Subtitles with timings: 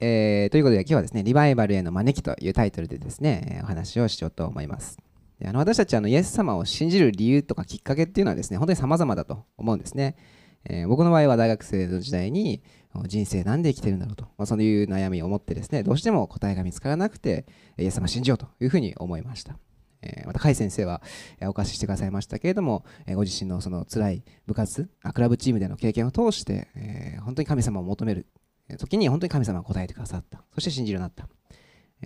[0.00, 4.96] えー、ということで今日はですね、リバイバルへの招きというタイトルでですね、お話をしようと思います。
[5.40, 10.16] であの私たちあのイエス様を信じる理由とかきっかけっていうのはですね、本当に様々だと思うんですね。
[10.64, 12.62] えー、僕の場合は大学生の時代に
[13.06, 17.46] 人生なんで生きてるんだろうと、まあ、そういう悩みを持ってですね、どうしても答えが見つからなくて、
[17.76, 19.58] イエス様信じようというふうに思いました。
[20.02, 21.02] えー、また甲斐先生は
[21.42, 28.28] お貸ししてくださいましたけれども、えー、ご自身のその辛い部活あクラブチームでの経験を通して、えー、本当に神様を求める
[28.76, 30.42] 時に本当に神様が答えてくださった。
[30.54, 31.28] そして信じるようになった、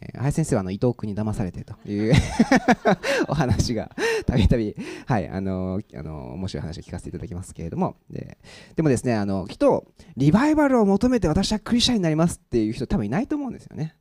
[0.00, 2.14] えー、林先生はあの伊藤君に騙されてという
[3.28, 3.90] お話が
[4.26, 4.76] たびたび
[5.06, 7.96] はいあのー、あのー、面白い話を聞かせていただきますけれども。
[8.10, 8.38] で
[8.76, 13.96] でもですねあのきっとリバイバルを求めて私はクリスチャンになりますっていう人多分いないと思うんですよね。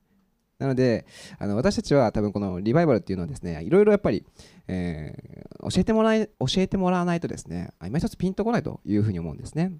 [0.61, 1.07] なので
[1.39, 4.23] あの私たちは多分このリバイバルっていうのはですねいろいろやっぱり、
[4.67, 9.71] えー、教えてもらい教えてもらわないとですね今一つピンとこないというふうに思うんですね。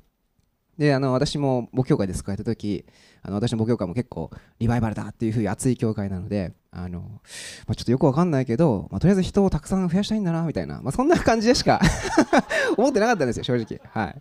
[0.82, 2.86] であの私も母教会で救われた時
[3.22, 11.80] あの私の母教会も結構リバイバルだっていうふうに熱い教会なのであの、まあ、ちょっとよくわかんないけど、まあ、とりあえず人をたくさん増やしたいんだなみたいな、まあ、そんな感じでしか
[12.78, 13.80] 思ってなかったんですよ正直。
[13.94, 14.16] はい。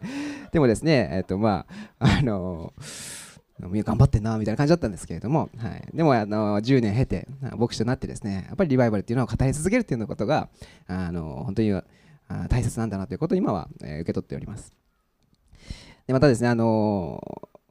[0.53, 1.65] でもですねえっ、とま
[1.99, 2.75] ああの
[3.59, 10.51] 頑張ってんなみたいな感じだったんですけれども、はい、でもあの10年経て牧師となってですねやっぱりリバイバルっていうのを語り続けるっていうことが
[10.87, 11.73] あの本当に
[12.51, 14.80] 大切なんだなということを今は、え受け取っております。
[16.11, 17.23] でまたですねあの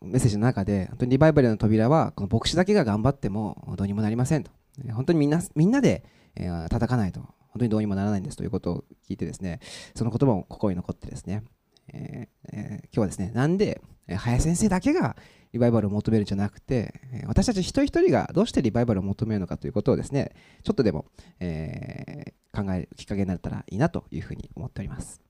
[0.02, 4.52] メッセージの中で本当にリバイバルの扉はこの牧師だけが頑張ってもどうにもなりませんと。
[4.94, 6.06] 本当にみんなみんなで、
[6.38, 7.20] えー、叩かないと。
[7.20, 8.38] 本当にどうにもならないんです。
[8.38, 9.60] ということを聞いてですね
[9.94, 11.44] その言葉も心に残ってですね、
[11.92, 15.17] えーえー、今日はですねなんで林先生だけが
[15.52, 16.94] リバイバルを求めるんじゃなくて
[17.28, 20.32] 私たち一人一人がどうしてリバイバルを求めるのかということをですね
[20.64, 21.08] ちょっとでも、
[21.42, 25.29] えー、考えるきっかけになったらいいなというふうに思っております。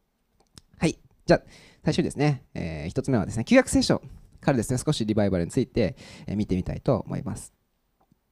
[1.30, 1.42] じゃあ
[1.84, 4.02] 最初にですね、えー、一つ目はですね旧約聖書
[4.42, 5.96] からですね少しリバイバルについて、
[6.26, 7.54] え、見てみたいと思います。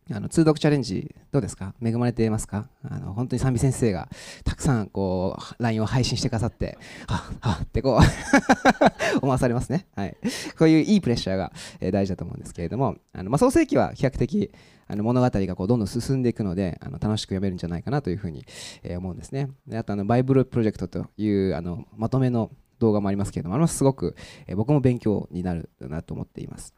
[0.09, 1.75] あの通読チャレンジどうですか？
[1.79, 2.69] 恵まれていますか？
[2.81, 4.09] あの本当に賛美先生が
[4.43, 10.17] たくさんこう LINE を配信してくださってはっはってこう 思わされますね、はい、
[10.57, 14.51] こういういいプレッシャーが、え、大事だと思うんですけれどもあの、まあ、創世記は比較的
[14.87, 18.45] あの物語がこうどんどん進んでいくのであの楽しく読めるんじゃないかなというふうに、
[18.83, 19.49] えー、思うんですね。
[19.67, 22.49] であとあのバイブルプロジェクトというあのまとめの
[22.79, 24.15] 動画もありますけれどもあれもすごく、
[24.47, 26.73] え、僕も勉強になるなと思っています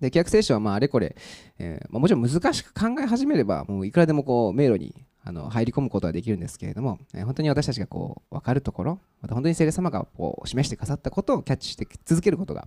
[0.00, 1.14] で、規約聖書はまああれこれ、
[1.58, 12.66] えーまあ、もちろん難しく考え始めれば、もういくらでもこう迷路にあの入り込むことはできるんですけれども、えー、本当に私たちがこう分かるところ、また本当に聖霊様がこう示してくださったことをキャッチして続けることが、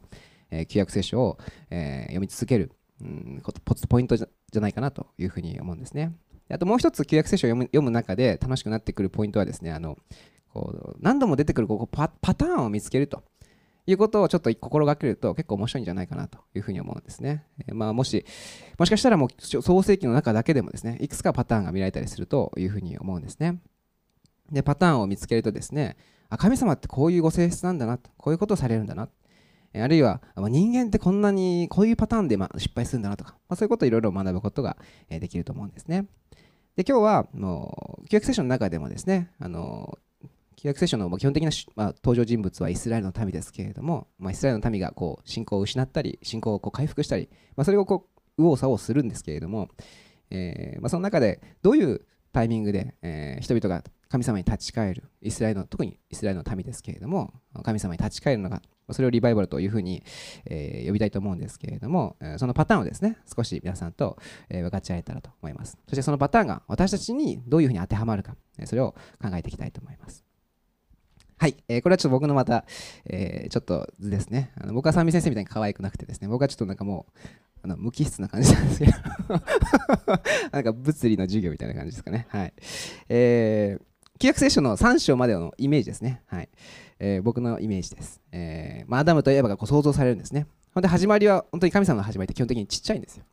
[0.51, 1.39] えー、旧約聖書を、
[1.71, 2.71] え、読み続ける、
[3.01, 3.41] うん、
[3.89, 6.13] ポイントじゃないかなというふうに思うんですね。
[6.51, 9.97] あともう一つ旧約聖書を読む読む中で楽しくなってくるポイントはですね、あの
[10.53, 13.23] こう何度も出てくるここパパターンを見つけると。
[13.85, 17.43] いうことをちょっと心がけると結構面白いんじゃないかなというふうに思うんですね。
[17.67, 18.25] え、まあ、もし、
[18.79, 23.59] もしかしたらもう創世記の中だけでもですね、いくつかパターンが見られたりするというふうに思うんですね。
[24.49, 25.97] で、パターンを見つけるとですね、
[26.29, 29.09] あ神様ってこういうご性質なんだなと、こういうことをされるんだな、
[29.75, 34.77] あるいは人間ってこんなにこういうパターンで失敗するんだなとか、まあ、そういうことをいろいろ学ぶことが
[35.09, 36.05] できると思うんですね。
[36.75, 39.99] で今日はもう教育セッションの中でもですねあの
[40.55, 49.69] 旧約聖書の基本的な、まあ、登場人物はイスラエルの民ですけれども、まあ、イスラエルの民がこう信仰を失ったり信仰をこう回復したり、まあ、それをこう右往左往するんですけれども、
[50.29, 57.33] えーま、その中でどういうタイミングで、えー、人々が神様に立ち返るイスラエルの特にイスラエルの民ですけれども
[57.63, 60.03] 神様に立ち返るのがそれをリバイバルというふうに、
[60.45, 64.17] えー、呼びたいと思うんですけれども、そのパターンをですね、少し皆さんと、
[64.49, 65.77] えー、分かち合えたらと思います。
[65.87, 70.25] そしてそのパターンが私たちにどういうふうに当てはまるか、えそれを考えていきたいと思います。
[71.37, 72.65] はい、えー、これはちょっと僕のまた、
[73.05, 74.51] えー、ちょっと図ですね。
[74.59, 77.19] あの僕は三味先生みたいに可愛くなくてですね、僕はちょっとなんかもう、
[77.63, 78.91] あの無機質な感じなんですけど
[80.51, 82.27] なんか物理の授業みたいな感じですかね。
[82.29, 82.53] はい。
[83.09, 83.83] えー、
[84.19, 86.21] 旧約聖書の3章までのイメージですね。
[86.27, 86.49] はい。
[86.99, 88.21] えー、僕のイメージです。
[88.31, 90.47] えー、まあ、アダムとエヴァがこう想像されるんですね。
[90.73, 93.25] ほんで始まりは、本当に神様の始まりって基本的にちっちゃいんですよ。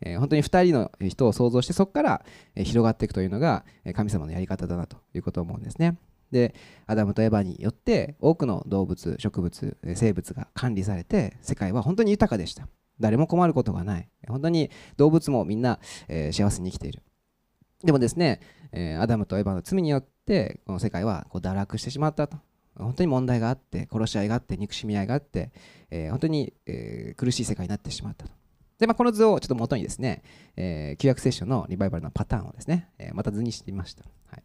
[0.00, 2.24] えー、本当に2人の人を想像してそこから、
[2.56, 3.64] 広がっていくというのが
[3.94, 5.96] 神様のやり方だなということを思うんですね。
[6.30, 6.54] で
[6.86, 12.68] アダムとエバによって多くの動物植物生物が管理されて世界は本当に豊かでした。
[12.98, 14.08] 誰も困ることがない。
[14.26, 15.78] 本当に動物もみんな、
[16.08, 17.02] えー、幸せに生きている。
[17.84, 18.40] でもですね、
[18.72, 22.38] えー、アダムとエバの罪によってこの世界はこう堕落してしまったと。
[22.78, 25.50] 本当に問題があって殺し合いがあって憎しみ合いがあって、
[25.90, 28.32] えー、本当に、えー、苦しい世界になってしまったと。
[28.78, 30.22] で、まあ、この図をちょっと元にですね、
[30.56, 34.04] えー、旧約聖書のリバイバルのパターンをですね、えー、また図にしてみました。
[34.30, 34.42] はい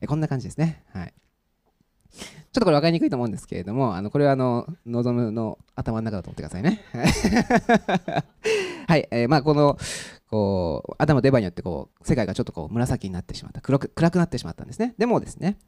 [0.00, 0.82] えー、こんな感じですね。
[0.92, 1.14] はい。
[2.10, 6.82] ちょっとこれ分かりにくいと思うんですけれども、あのこれはあの望むの頭の中だと思ってくださいね。
[8.88, 9.76] はい、えー、まあこの
[10.28, 15.58] こうアダムとエヴァによってこう世界がちょっとこう紫になってしまった黒く暗くなってしまったんですねでもですね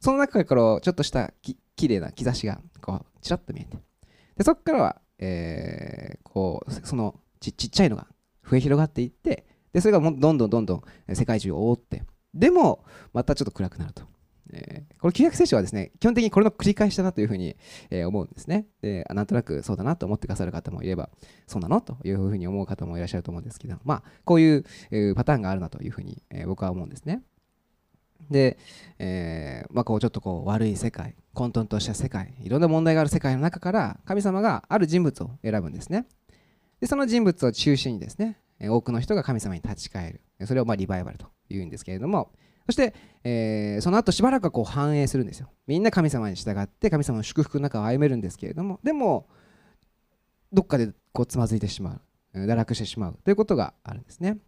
[0.00, 3.76] その中からちょっとしたききれいな兆しがこうちらっと見えて
[4.36, 8.06] でそこからは、えー、こうそのちちっちゃいのが
[8.48, 14.04] 増え広がっていってでそれがどんどんどんどん世界中を覆ってでもまたちょっと暗くなると
[14.52, 17.56] えー、この旧約聖書はですね、基本的にこれの繰り返しだなというふうに、
[17.90, 18.66] えー、思うんですね。
[18.82, 21.10] で、なんとなくそうだなと思ってくださる方もいれば、
[21.46, 21.80] そうなの？
[21.80, 27.22] というふうに思う方もいらっしゃると思うんですけど、まあ、こういう、えー、パターンがあるなというふうに、え僕は思うんですね。
[28.30, 28.58] で、
[28.98, 36.06] えまあ、こうちょっとこう悪い世界、混沌とした世界、いろんな問題がある世界の中から神様がある人物を選ぶんですね。
[36.82, 40.46] で、その人物を中心にですね、多くの人が神様に立ち返る。
[40.48, 42.32] それをまリバイバルというんですけれども、
[42.66, 42.92] そして、
[43.22, 45.48] えー、その後しばらくはこう反映するんですよ。
[45.68, 49.28] みんな神様に従って神様の祝福の中を歩めるんですけれども、でも、
[50.52, 52.00] どっかでこうつまずいてしま
[52.34, 54.38] う、堕落してしまうということがあるんですね。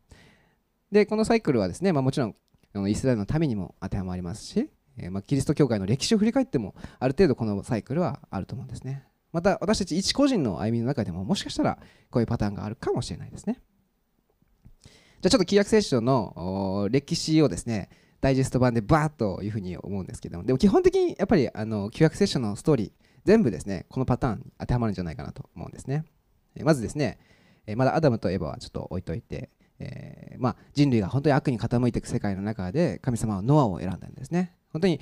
[0.91, 9.05] で、このサイクルはですね、まあ、もちろんイスラエルのためにも当てはまりますし、えー、ま、キリスト教会の歴史を振り返っても、ある程度このサイクルはあると思うんですね。
[9.35, 11.79] また、私たち一個人の歩みの中でも、もしかしたら
[12.09, 13.61] こういうパターンがあるかもしれないですね。
[14.85, 17.91] じゃあちょっと旧約聖書の歴史をですね、
[18.21, 20.45] ダイジェスト版でバーッというふうに思うんですけども。
[20.45, 22.93] でも基本的にやっぱりあの旧約聖書のストーリー
[23.25, 26.05] 全部ですねこのパターンに当てはまるんじゃないかなと思うんですね。
[26.63, 27.19] まずですね
[27.77, 34.55] まだアダムとエヴァはちょっと置いといて、えー、まあ、人類が本当に悪に傾いていく世界の中で神様はノアを選んだんですね。
[34.73, 35.01] 本当に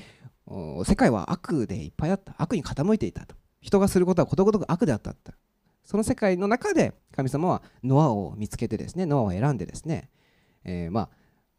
[0.84, 2.34] 世界は悪でいっぱいあった。
[2.38, 3.36] 悪に傾いていたと。
[3.62, 5.14] 人がすることはことごとく悪であった
[5.84, 10.10] その世界の中で神様はノアを見つけてですねノアを選んでですね、
[10.64, 11.08] えー、ま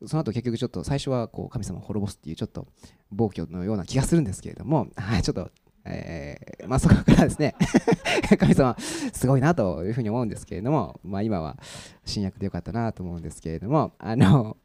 [0.02, 2.68] あその後結局ちょっと最初はこう神様を滅ぼすっていうちょっと
[3.12, 5.50] 暴挙のような気がするんですけれども、はい、ちょっと、
[5.86, 7.56] えー、まあそこからですね
[8.38, 11.58] 神様すごいなというふうに思うんですけれども、まあ今は
[12.06, 14.58] 新約でよかったなと思うんですけれども、あの、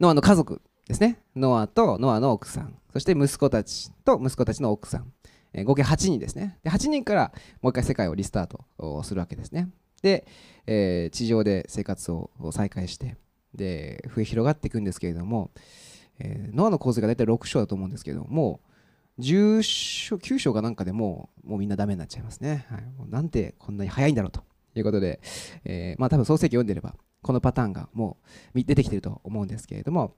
[0.00, 1.22] ノアの家族ですね。
[1.36, 5.12] ノアとノアの奥さん、そして息子たちと息子たちの奥さん、
[5.52, 6.58] え、合計8人ですね。
[6.62, 9.68] で、8人からもう一回世界をリスタートするわけですね。
[10.02, 10.26] で、
[10.66, 13.16] えー、地上で生活を再開して、
[13.54, 15.50] で増え広がっていくんですけれども、
[16.18, 18.60] えー、ノアの構図が大体6章だと思うんですけども
[19.18, 24.42] 10章9章かなんかでももうみんなダメになっちゃいますね、はい、もうなんてこんなに早いんだろうと
[24.74, 25.20] いうことで、
[25.64, 28.16] えー、まあ多分創世記読んでればこのパターンがも
[28.54, 30.14] う出てきてると思うんですけれども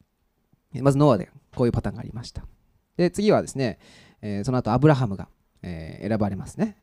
[0.81, 2.45] まずノアでこういうパターンがありました
[2.97, 3.79] で次はですね、
[4.25, 5.29] えー、その後アブラハムが、
[5.63, 6.77] えー、選ばれますね。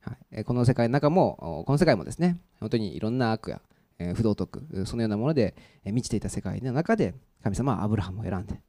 [0.00, 3.60] はい、この世界の中もこの世界もですね本当にいろんな悪や
[3.98, 5.54] えー、不道徳そのようなもので、
[5.84, 8.60] え満ちていた世界の中で神様はアブラハムを選んで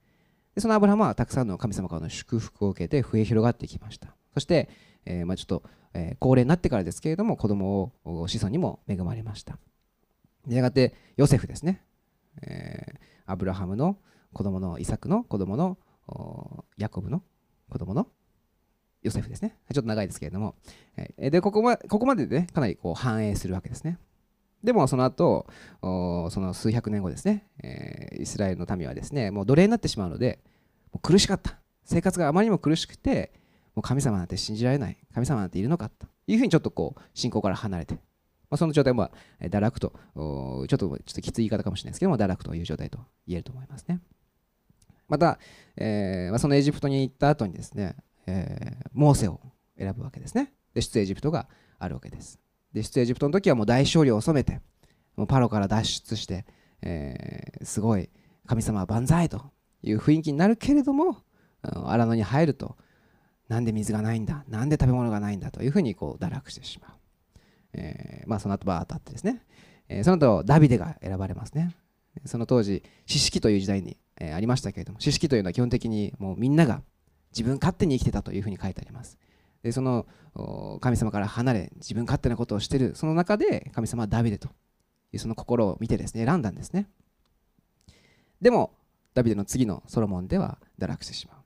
[0.53, 4.15] でそのアブラハムはたくさんの神様からの祝福を受けて増え広がってきました。
[4.33, 4.69] そして、
[5.05, 5.63] え、まあ、ちょっと、
[5.93, 9.57] え、高齢になってからですけれども子供を子孫にも恵まれました。
[10.47, 11.81] やがてヨセフですね、
[12.41, 12.93] え
[13.25, 13.97] アブラハムの
[14.33, 15.77] 子供のイサクの子供の
[16.77, 17.23] ヤコブの
[17.69, 18.07] 子供の
[19.01, 19.57] ヨセフですね。
[19.73, 20.55] ちょっと長いですけれども。
[21.17, 23.99] で、ここまここまでで、ね、かなりこう反映するわけですね。
[24.63, 25.45] でもその後
[25.81, 30.39] その数百年後ですね、えー、イスラエルの民はですねもう奴隷になってしまうので
[30.91, 31.59] もう苦しかった。
[31.83, 33.31] 生活があまりにも苦しくて
[33.75, 34.97] もう神様なんて信じられない。
[35.13, 36.07] 神様なんているのかと。
[36.27, 38.01] いうふうにちょっとこう信仰から離れて、ま
[38.51, 39.89] あ、その状態は堕落と。
[39.89, 42.97] ちょっとちょっときつい言い方かもしれないですけども堕落という状態と
[43.27, 43.99] 言えると思いますね。
[45.07, 45.39] また、
[45.77, 47.95] えーまあ、そのエジプトに行った後にですね、
[48.27, 49.39] えー、モーセを
[49.77, 50.51] 選ぶわけですね。
[50.73, 51.47] で出エジプトが
[51.79, 52.39] あるわけです。
[52.73, 54.61] で出エジプトの時はもう大勝利を収めて
[55.15, 56.45] もうパロから脱出して、
[56.81, 58.09] えー、すごい
[58.45, 61.17] 神様は万歳という雰囲気になるけれども
[61.61, 62.75] 荒野に入ると
[63.47, 66.91] なんで水がないんだなんで食べ物がないんだというふうにこう堕落してしまう、
[67.73, 69.41] えー、まあその後バーッとあってですね、
[69.87, 71.75] えー、その後ダビデが選ばれますね。
[72.25, 76.81] その当時四式という時代に、えー、ありましたけれども四式というのは基本的にもうみんなが
[77.31, 79.17] 自分勝手に生きてたというふうに書いてあります。
[79.63, 80.05] でその
[80.79, 84.49] 神様から離れ自分勝手なことをしているその中で神様はダビデと
[85.11, 86.87] いうその心を見てですね選んだんですね。
[88.41, 88.73] でも
[89.13, 91.37] ダビデの次のソロモンでは堕落してしまう。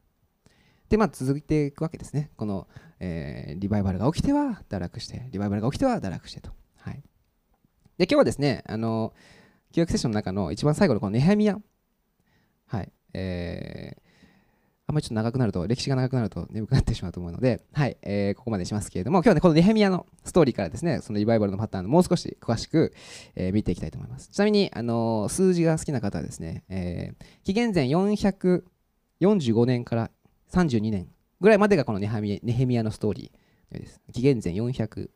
[0.89, 2.31] でまあ続いていくわけですね。
[2.35, 2.67] この、
[2.99, 6.51] えー、リバイバルが起きては堕落してリバイバルが起きては堕落してと。
[6.77, 7.01] はい。
[7.97, 9.13] で今日はですねあの
[9.71, 11.57] 旧約聖書の中の一番最後のこのネヘミヤ
[12.69, 14.09] はいえー
[14.89, 22.91] あんまりちょっと長くなると、歴史が長くなると眠くなってしまうと思うので、はい、えー、ここまでしますけれども、今日はね、このネヘミヤのストーリーからですね、そのリバイバルのパターンをもう少し詳しく、
[23.35, 24.29] えー、見ていきたいと思います。
[24.29, 30.09] ちなみに、あのー、数字が好きな方はですね、えー、紀元前445年から
[30.51, 31.07] 32年
[31.39, 34.01] ぐらいまでがこのネヘミヤのストーリーです。
[34.11, 35.11] 紀元前400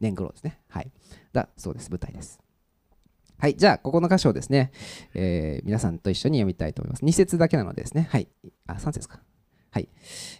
[0.00, 0.58] 年頃ですね。
[0.70, 0.90] はい。
[1.34, 1.90] だそうです。
[1.90, 2.40] 舞台です。
[3.38, 3.56] はい。
[3.56, 4.72] じゃあ、ここの箇所をですね、
[5.14, 7.04] えー、皆さんと一緒に読みたいと思います。
[7.04, 8.08] 2節だけなのでですね。
[8.10, 8.26] はい。
[8.66, 9.20] あ、3節か。
[9.70, 9.88] はい。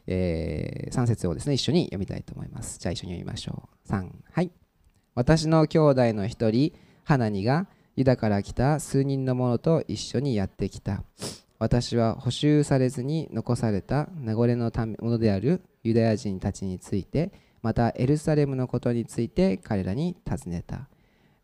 [0.08, 2.78] えー、3節をですね、一緒に読みたいと思います。
[2.80, 3.88] じゃあ、一緒に読みましょう。
[3.88, 4.10] 3。
[4.32, 4.50] はい。
[5.14, 6.72] 私の兄弟の一人、
[7.04, 11.04] 花にが、ユダから来た数人の者と一緒にやってきた。
[11.58, 20.88] 私は補修されずに残された名残のためものであるユダヤ人たちについて、またエルサレムのことについて彼らに尋ねた。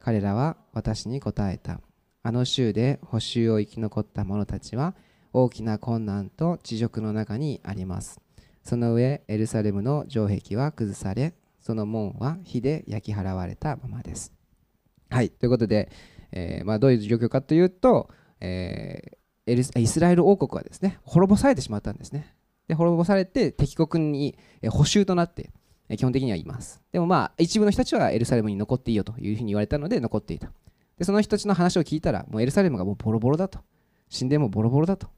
[0.05, 1.81] 彼らは私に答えた。
[2.23, 4.95] あの州で補修を生き残った者たちは
[5.33, 8.21] 大きな困難と地獄の中にあります。
[8.63, 14.35] その上、エルサレムの城壁は崩され、その門は火で焼き払われたままです。
[15.09, 15.91] はい、ということで、
[16.33, 22.37] えー、まあ、どういう状況かというと、えー、イスラエル王国はですね滅ぼされてしまったんですね。
[22.69, 25.51] で滅ぼされて敵国にえ補修となって
[25.91, 26.83] 基本的にはいます。
[26.93, 30.51] でもまあ一部の人たちはエルサレムに残っていいよというふうに言われたので残っていた。
[30.99, 33.59] でその人たちの話を聞いたらもうエルサレムがもうボロボロだと
[34.17, 35.09] 神殿もボロボロだと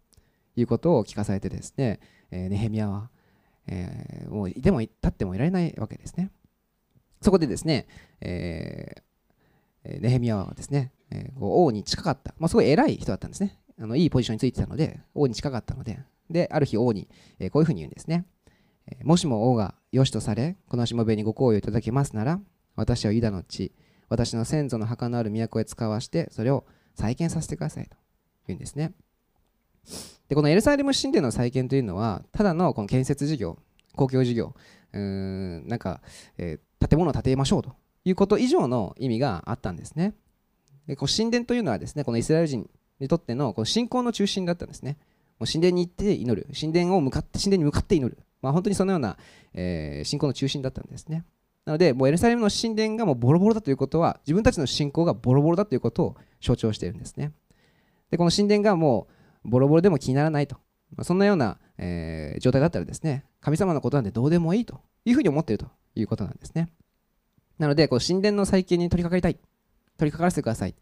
[0.57, 3.11] いうことを聞かされてですね、えー、ネヘミヤは、
[3.69, 6.31] えー、もういても立ってもいられないわけですね。
[7.21, 7.87] そこでですね、
[8.21, 13.59] えー、ネヘミヤはですね、えー、王に近かった、まあ、すごい偉い人だったんですね。
[13.79, 15.99] あのいいポジションについてたので、王に近かったので、
[16.31, 17.09] で、ある日王に、
[17.39, 18.25] え、こういうふうに言うんですね。
[18.91, 22.41] えもしも王が良しとされ、このしもべにご好意をいただけますなら、
[22.77, 23.73] 私はユダの地、
[24.09, 27.97] 私の先祖の墓のある都へ使わして、それを再建させてくださいと
[28.47, 28.93] 言うんですね。
[30.29, 33.59] で、このエルサレム神殿の再建というのは、ただのこの建設事業、
[33.95, 34.55] 公共事業、
[34.93, 36.03] うーんなんか、
[36.39, 37.75] えー、建物を建てましょうと
[38.05, 40.15] いうこと以上の意味があったんですね。
[40.87, 42.69] でこう神殿というのはですね、このイスラエル人
[43.01, 44.99] にとってのこの信仰の中心だったんですね。
[45.39, 49.17] もう神殿に行って祈る、神殿を向かって神殿に向かって祈る、まあ、本当にそのような、
[49.55, 51.25] えー、信仰の中心だったんですね。
[51.65, 57.33] なので、もうエルサレムの神殿がもうボロボロだということは、自分たちの信仰がボロボロだということを象徴しているんですね。
[58.11, 59.09] で、この神殿がも
[59.45, 60.57] うボロボロでも気にならないと、
[60.95, 66.69] まあ、そんなような、えー、状態だったらですね、神様のことなんてどうでもいいというふうに思っているということなんですね。
[67.59, 69.41] なので、こう神殿の再建に取り掛かりたい、
[69.97, 70.75] 取り掛からせてください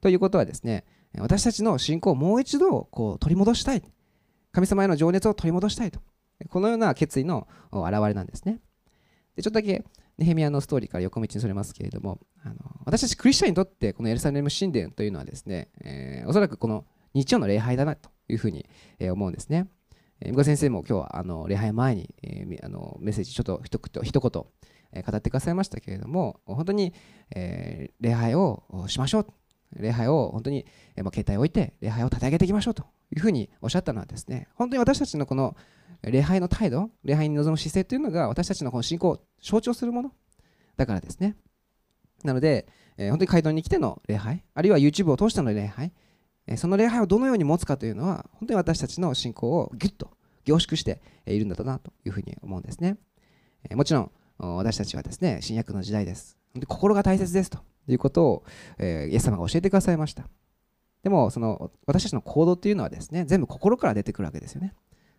[0.00, 0.84] ということはですね、
[1.18, 3.82] 私たちの信仰をもう一度こう取り戻したい、
[4.50, 6.00] 神様への情熱を取り戻したいと
[6.50, 8.60] このような決意の表れなんですね。
[9.36, 9.84] でちょっとだけ
[10.18, 16.84] ネヘミヤのストーリーから横道にそれますけれども、あの私たちクリスチャンにとってこのエルサレム神殿というのはですね、えー、おそらくこの
[17.14, 18.66] 日曜の礼拝だなというふうに、
[18.98, 19.68] え、思うんですね。
[20.20, 24.44] えー、先生も今日はあの礼拝前に、えー、あのメッセージちょっと一言一言、
[24.92, 26.92] え、語ってくださいましたけれども、本当に、
[27.34, 29.26] えー、礼拝をしましょう。
[29.76, 32.84] 礼拝を本当に、えーま、携帯を置いて礼拝を立て上げていきましょうと
[33.14, 35.56] いうふうにおっしゃったのはですね、本当に私たちのこの
[36.02, 40.12] 礼拝の態度、礼拝に臨む姿勢というのが私たちのこの信仰を象徴するもの
[40.76, 41.36] だからですね。
[42.24, 42.66] なので、
[42.96, 45.92] えー、本当に街道に来ての礼拝、あるいは YouTube を通しての礼拝、
[46.46, 50.10] えー、その礼拝をどのように持つかというのは、本当に私たちの信仰をぎゅっと
[50.44, 52.96] 凝縮しているんだなというふうに思うんですね。
[53.68, 56.36] えー、もちろん、私たちはですね、新約の時代です。
[56.52, 58.44] 本当に心が大切ですということを、
[58.78, 60.28] えー、イエス様が教えてくださいました。
[61.02, 64.74] でも、その私たちの行動というのはですね、全部心から出てくるわけですよね。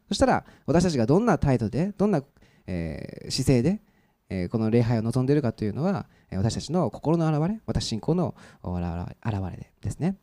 [0.08, 2.24] そしたら私たちがどんな態度でどんな、
[2.68, 3.82] えー、姿勢で、
[4.30, 10.18] えー、この礼拝を望んでいるかというのは私たちの心の表れ私信仰の表れですね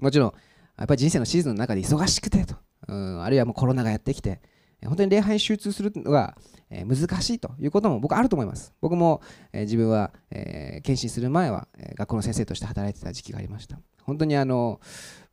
[0.00, 0.32] もちろん
[0.76, 2.56] やっぱり人生のシーズンの中で忙しくてと、
[2.88, 4.40] うん、あるいはもうコロナがやってきて
[4.88, 6.36] 本当に礼拝に集中するのが
[6.70, 8.72] 難しいということも僕あると思います。
[8.80, 9.20] 僕も
[9.52, 13.78] 自分は検診する前は学校の先生として働いてた時期がありました。
[14.02, 14.80] 本当にあの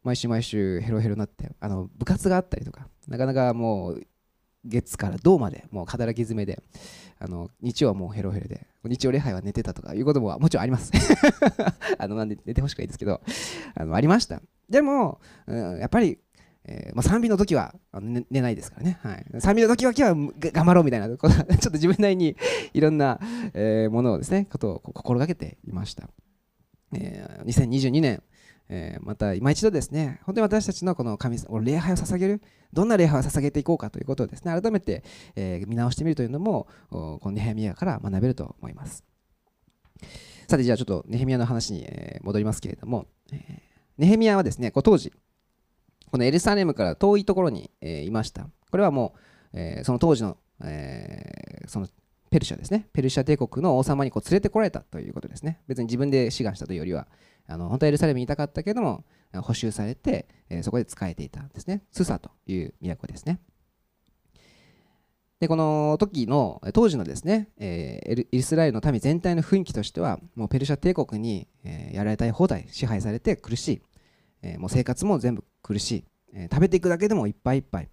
[0.04, 4.04] 毎週毎週ヘロヘロになってあの部活があったりとかなかなかもう
[4.66, 6.62] 月から銅までもう働き詰めで
[7.20, 10.92] あの日曜はもうヘロヘロで日曜礼拝は寝てたとかいうことももちろんあります
[11.98, 13.22] あのなんで寝てほしくないですけど
[13.76, 14.42] あのありました
[14.72, 16.18] でも、うん、やっぱり、
[16.66, 22.36] えーまあ、賛美の時は寝寝ないですからね、はい、賛美の時は今日は頑張ろうみたいなこと ちょっと自分なりに
[22.74, 23.20] いろんな、
[23.54, 26.08] えー、ものをですねことを心がけていました、
[26.94, 28.22] えー、2022年
[28.74, 32.42] えー、また今一度ですね、本当に私たちのこの神様、礼拝を捧げる、
[32.72, 35.04] どんな礼拝を捧げていこうかということをですね、改めて、
[35.36, 39.04] え、見直してみるというのも、このネヘミヤから学べると思います。
[40.48, 41.86] さて、じゃあちょっとネヘミヤの話に
[42.22, 43.62] 戻りますけれども、え
[43.98, 45.12] ネヘミヤはですね、こう当時、
[46.12, 48.48] このエルサレムから遠いところに、え、いました。
[48.70, 49.16] これはも
[49.54, 51.88] う、え、その当時の、え、その
[52.30, 55.62] ペルシャですね、ペルシャ帝国の王様にこう連れてこられたということですね。
[55.68, 57.08] 別に自分で志願したというよりは、
[57.48, 59.04] あの本当はエルサレムにいたかったけども
[59.42, 63.40] 補修されて、えそこで仕えていたんですねスサという都ですね
[65.40, 73.82] でこの時の当時のですね、えー、イスラエルの民全体の雰囲気としてはもうペルシャ帝国に、え、やられたい放題支配されて苦しい、
[74.44, 76.04] え、もう生活も全部苦しい、
[76.34, 77.90] えー、食べていくだけでもいっぱいいっぱい、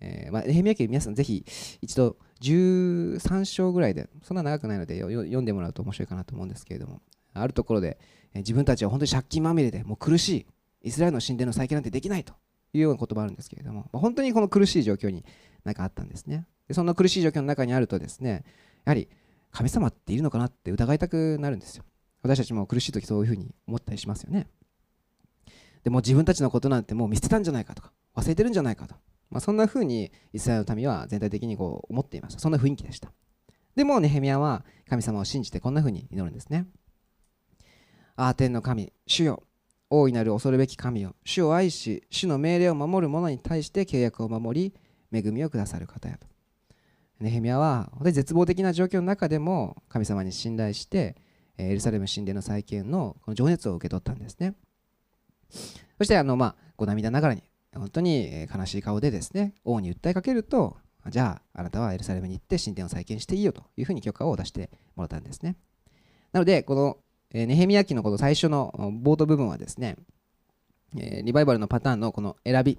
[0.00, 1.44] えーまあ、ヘミヤ記皆さんぜひ
[1.80, 7.00] 一度13章ぐらいでそんな長くないので読んでもらうと面白いかなと思うんですけれども
[7.34, 7.98] あるところで、
[8.32, 10.46] えー、自分たちは本当に借金まみれでもう苦しい。
[10.82, 12.34] イスラエルの神殿の再建なんてできないと
[12.72, 15.24] いうような言葉あるんですけれども、まあ、本当にこの苦しい状況に
[15.64, 16.46] なんかあったんですね。
[16.68, 18.44] でそんな苦しい状況の中にあるとですね
[18.84, 19.08] やはり
[19.50, 21.84] 神様っているのかなって疑いたくなるんですよ。
[22.22, 24.46] 私たちも苦しい時そういうふうに思ったりしますよね。
[25.88, 28.94] でも自分たちのことなんてもう見捨てたんじゃないかとか忘れてるんじゃないかと、
[29.30, 32.40] まあ、そんなふうにイスラエルの民は全体的にこう思っていました。
[32.40, 33.10] そんな雰囲気でした。
[33.74, 36.66] でもネヘミヤは神様を信じてこんなふうに祈るんですね。
[38.16, 39.44] ああ天の神主よ。
[39.88, 41.16] 大いなる恐るべき神よ。
[41.24, 44.74] 主を愛し主の命令を守る者に対して契約を守り
[45.10, 46.26] 恵みをくださる方やと。
[47.20, 51.16] ネヘミヤは本当に絶望的な状況の中でも神様に信頼して
[51.56, 54.54] エルサレム神殿の再建のこの情熱を受け取ったんですね。
[55.50, 57.42] そしてあのまあご涙ながらに
[57.74, 60.76] 本当に悲しい顔でですね王に訴えかけると
[61.10, 65.56] じゃああなたはエルサレムに行って神殿を再建していいよというふうに許可を出してもらったんですね。
[66.32, 66.98] なのでこの
[67.32, 69.96] ネヘミヤ記のこの最初の冒頭部分はですね
[70.94, 72.78] リバイバルのパターンのこの選び、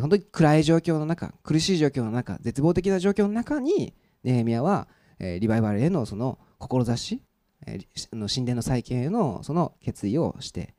[0.00, 3.94] 本当に暗い状況の中苦しい状況の中絶望的な状況の中に
[4.24, 4.88] ネヘミヤは、
[5.20, 7.22] リバイバルへのその志、
[7.64, 10.74] 神殿の再建へのその決意をして、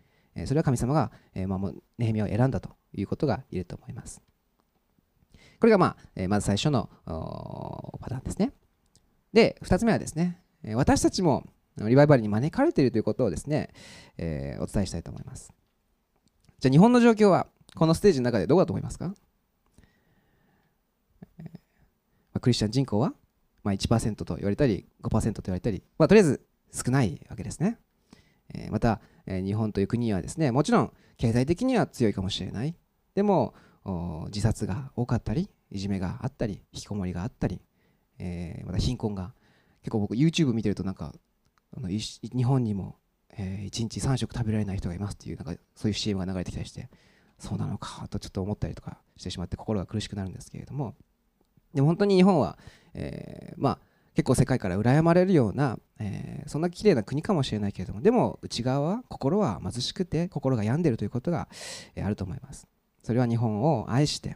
[0.46, 4.22] それは神様が、えーまあ、ネヘミヤを選んだということが言えると思います。
[5.60, 6.90] これが、まあえ、まず最初の
[8.00, 8.54] パターンですね。
[9.34, 10.42] で2つ目はですね
[10.74, 11.46] 私たちも
[11.78, 13.70] リバイバルに招かれているということをですね、
[14.18, 15.54] えー、お伝えしたいと思います。
[16.60, 19.14] じゃあ日本の状況はこのステージの中でどうだと思いますか、
[22.40, 23.14] クリスチャン人口は、
[23.64, 27.78] まあ、1%と言われたり5%と言われたり、まあ、とりあえず少ないわけですね。
[28.54, 32.76] えまた、え日本という国はですねもちろん経済的には強いかもしれない。
[33.14, 33.54] でも
[34.28, 37.62] 自殺が多かったりいじめがあったり引きこもりがあったり、
[38.20, 39.34] えー、また貧困が
[39.82, 41.14] 結構僕 YouTube 見てるとなんか
[41.76, 42.98] あの日本にも、
[43.32, 46.90] えー、1日3食食べられない人がいますっていうなんかそういう CM が流れてきたりして
[47.40, 50.96] そうなのかとちょっと思ったりとかしてしまって心が苦しくなるんですけれども。
[51.74, 52.58] でも本当に日本は、
[52.94, 53.80] えー、まあ
[54.18, 61.48] 結構世界から羨まれるような、えー、そんな綺麗な国かもしれないけれどもでも内側は心は貧しくて心が病んでるということが、
[61.94, 62.68] えー、あると思います。
[63.04, 64.36] それは日本を愛して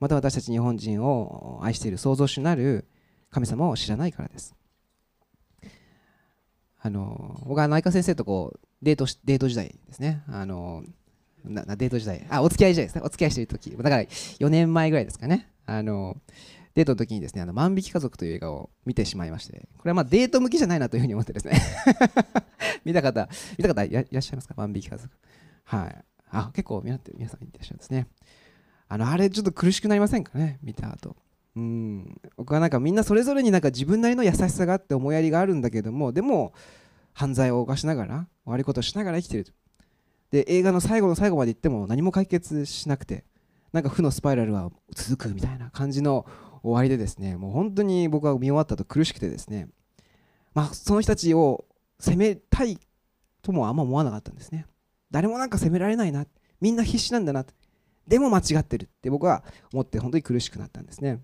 [0.00, 2.86] また私たち日本人を愛している創造主なる
[3.30, 4.56] 神様を知らないからです。
[6.80, 10.22] あの僕は内科先生とこうデートデート時代ですね。
[10.28, 10.82] あの
[11.44, 12.26] デート時代。
[12.30, 13.02] あお付き合い時代ですね。
[13.04, 13.76] お付き合いしている時。
[13.76, 15.50] だから4年前ぐらいですかね。
[15.66, 16.16] あの
[16.74, 21.60] デートの時にですねあの万引き家族という映画を見てしまいましてこれはまデート向きじゃないなというふうに思ってですね。
[22.84, 24.54] 見た方見た方いらっしゃいますか？
[24.56, 25.08] 万引き家族。
[25.64, 26.04] はい。
[26.30, 28.08] あ結構皆皆さん見てらっしゃるんですね。
[28.88, 30.58] あのあれちょっと苦しくなりませんかね？
[30.62, 31.16] 見た後。
[31.56, 32.20] うん。
[32.36, 36.52] 僕はなんかみんなそれぞれになんか自分なりの優しさがあって思いやりがあるんだけどもでも
[37.12, 39.52] 犯罪を犯しながら悪いことをしながら生きてると。
[40.32, 43.24] で映画の最後の最後まで行っても何も解決しなくて
[43.72, 46.26] なんか負のスパイラルは続くみたいな感じの
[46.64, 49.68] 終わりでですねもう本当に僕は見終わったと苦しくてですね
[50.54, 51.66] まあその人たちを
[52.00, 52.78] 責めたい
[53.42, 54.66] ともあんま思わなかったんですね。
[55.10, 56.26] 誰もなんか責められないな
[56.60, 57.44] みんな必死なんだな
[58.08, 61.20] でも間違ってるって僕は思って本当に苦しくなったんですね。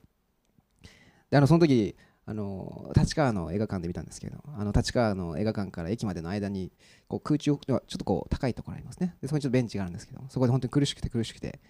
[1.31, 6.71] であのその時あの立川の映画館で見たんですけどあの立川の映画館から駅までの間に
[7.09, 9.17] こう空中ちょっとこう高いところありますね。
[9.23, 11.61] でそこにちょっとベンチがあるんですけどそこで本当に苦しくて苦しくて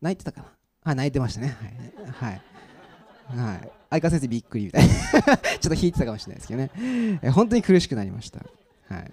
[0.00, 0.52] 泣いてたかな。
[0.84, 1.56] あ泣いてましたね。
[2.14, 2.42] はい、はい。
[3.28, 4.94] はい、相川先生びっくりみたいな。
[5.58, 7.18] ちょっと引いてたかもしれないですけどね。
[7.22, 8.40] え本当に苦しくなりました。
[8.88, 9.12] はい。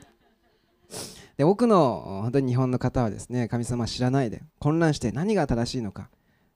[1.37, 6.09] で多くの本当に日本の方はですね神様知らないで混乱して何が正しいのか。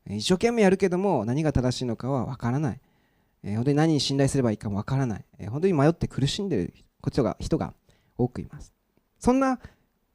[0.10, 2.80] 一生懸命やるけども何が正しいのかは分からない。
[3.44, 6.74] えー、本当に何に信頼すればいいかもわからない、えー、本当に迷って苦しんでいる
[7.08, 7.74] 人が人が
[8.18, 8.74] 多くいます。
[9.20, 9.60] そんな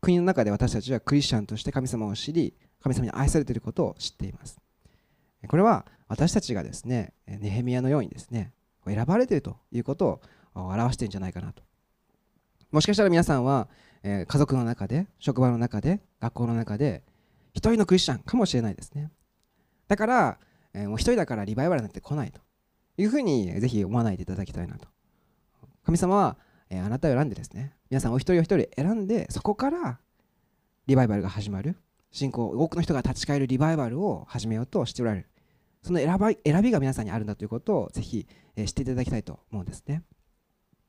[0.01, 4.59] 国の中で私たちはクリスチャンとして神様を知り神様に愛されていることを知っています。
[5.49, 8.53] これは私たちがですねネヘミヤのようにですね
[8.87, 10.21] 選ばれているということを
[10.55, 11.63] 表しているんじゃないかなと。
[12.71, 13.69] もしかしたら皆さんは、
[14.03, 17.03] え、家族の中で職場の中で学校の中で
[17.55, 19.11] 一人のクリスチャンかもしれないですね。
[19.89, 20.39] だから、
[20.75, 22.41] え、もう一人だからリバイバルなんて来ないと
[22.99, 24.89] いうふうにぜひ思わないでいただきたいなと。
[25.83, 26.37] 神様は、
[26.69, 29.99] えあなたを選んでですね皆さんお一人お一人選んでそこから
[30.87, 31.77] リバイバルが始まる。
[32.11, 35.32] 信仰多くの人が立ち返るリバイバルを始めようとしておられる。
[35.83, 40.03] その選ば選びが皆さんにあるんだということをぜひ、えー、知っていただきたいと思うんですね。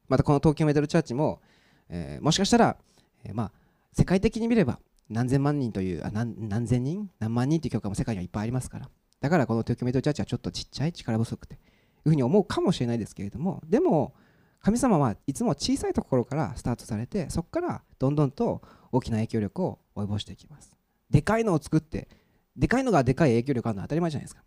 [0.07, 1.41] またこの東京メダルチャーチも、
[1.89, 2.77] えー、もしかしたら、
[3.23, 3.51] えー、まあ、
[3.91, 4.79] 世界的に見れば
[5.09, 8.89] 何千万人というあ何何千人何万人という教会も世界にはいっぱいありますから。
[9.19, 11.57] だからこの東京メダルチャーチはちょっとちっちゃい力不足ってい
[12.05, 13.61] うふうに思うかもしれないですけれども。
[13.67, 14.13] でも
[14.59, 20.71] 神様はいつも小さいところからスタートされてそこからどんどんと大きな影響力を及ぼしていきます。
[21.09, 22.07] でかいのを作って
[22.55, 24.43] でかいのがでかい影響力あるのは当たり前じゃないですか。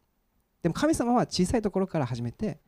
[0.62, 2.60] でも神様は小さいところから始めて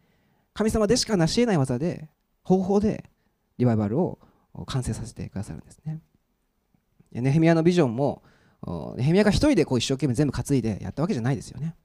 [0.53, 2.09] 神様でしか成し得ない技で
[2.43, 3.05] 方法で
[3.59, 4.19] リバイバルを
[4.67, 6.01] 完成させてくださるんですね。
[7.13, 8.23] ネヘミヤのビジョンも
[8.97, 11.77] ネヘミヤが一人でこう一生懸命全部担いでやったわけじゃないですよね。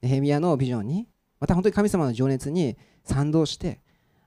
[0.00, 3.80] ネヘミヤのビジョンにまた本当に神様の情熱に賛同して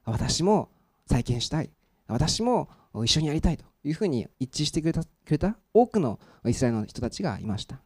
[0.04, 0.70] 私も
[1.06, 1.70] 再建したい。
[2.08, 2.70] 私も
[3.04, 7.82] 一緒にやりたいというふうに一致してくれたくれた多くのイスラエルの人たちがいました。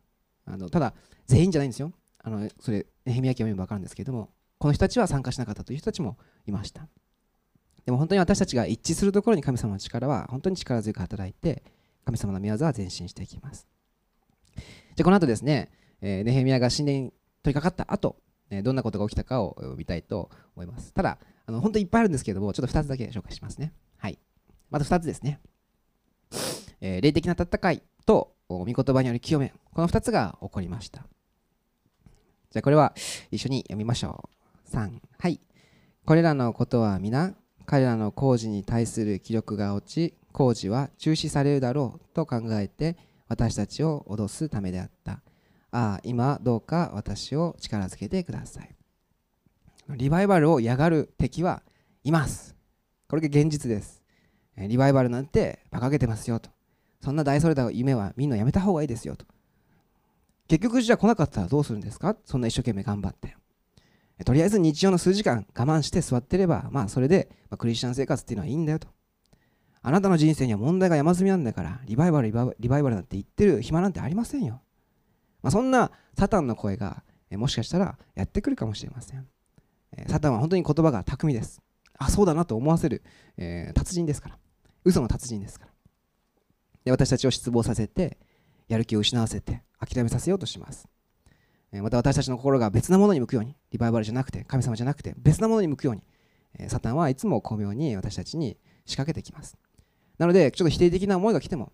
[0.46, 0.94] あのただ
[1.26, 1.92] 全員じゃないんですよ。
[2.22, 6.88] あのそれネヘミヤ記を読めば分かるんですけれどもこの人たちは参加しなかったという人たちもいました。
[7.86, 11.64] でも本当に私たちが一致するところに神様の力は本当に力強く働いて
[12.06, 13.68] 神様の御業は前進していきます。
[14.56, 14.64] じゃ
[15.02, 18.18] あこの後ですね、えー、ネヘミヤが神殿に取り掛かった後
[18.64, 20.94] どんなことが起きたかを見たいと思います。
[20.94, 23.74] ただあの本当にいっぱいあるんですけどもちょっと2つだけ紹介しますね。
[23.98, 24.20] はい。
[24.70, 25.40] まず2つですね、
[26.82, 29.54] えー、霊的な戦いと御言葉による清め。
[29.74, 31.06] この2つが起こりました。
[32.52, 32.94] じゃあこれは
[33.30, 34.30] 一緒に読みましょ
[34.68, 34.70] う。
[34.72, 35.40] 3はい。
[36.06, 37.36] これらのことは皆
[37.66, 45.22] 彼らの工事に対する気力が落ち工事は中止されるだろうと考えて私たちを脅すためであった。
[45.72, 48.76] ああ今どうか私を力づけてください。
[49.90, 51.62] リバイバルを嫌がる敵は
[52.04, 52.56] います。
[53.08, 54.02] これが現実です。
[54.58, 56.50] リバイバルなんて馬鹿げてますよと。
[57.02, 59.26] そんな大それた夢はみんなやめた方がいいですよと。
[60.50, 62.18] 結局じゃあ来なかったらどうするんですか？
[62.26, 63.38] そんな一生懸命頑張って。
[64.26, 68.90] とりあえず日常の数時間我慢して座ってればまあそれで、ま、クリスチャン生活っていうのはいいんだよと。
[69.82, 72.34] あなたの人生には問題が山積みなんだからリバイバルリ
[72.68, 74.62] バイバルなんて言ってる暇なんてありませんよ、
[75.42, 79.26] まあ、そんなサタンの声がもしかしたらやってくるかもしれません。
[80.08, 81.62] サタンは本当に言葉が巧みです。
[81.98, 83.04] あそうだなと思わせる、
[83.38, 84.38] えー、達人ですから。
[84.84, 85.72] 嘘の達人ですから。
[86.84, 88.18] で私たちを失望させて
[88.68, 90.88] やる気を失わせて諦めさせようとします。
[91.72, 99.56] また私たちの心が別なものに向くようにリバイバルじゃなくて神様じゃなくて別なものに向くようにサタンはいつも巧妙に私たちに仕掛けてきます。
[100.18, 101.72] なのでちょっと否定的な思いが来ても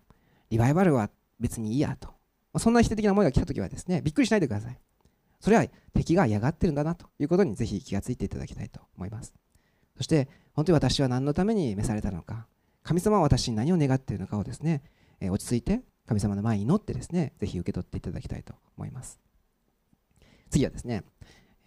[0.50, 2.10] リバイバルは別にいいやと。
[2.58, 4.78] そんな否定的な思いが来た時はですねびっくりしないでください。
[5.40, 5.64] それは
[5.94, 9.34] 敵が嫌がってるんだなということにぜひ気がついていただきたいと思います。
[9.96, 12.46] そして本当に私は何のために召されたのか
[12.82, 14.82] 神様は私に何を願っているのかをですね
[15.22, 19.20] 落ち着いて神様の前に祈ってですねぜひ受け取っていただきたいと思います。
[20.50, 21.02] 次はですね、